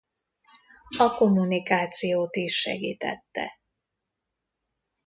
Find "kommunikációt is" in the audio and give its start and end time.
1.17-2.59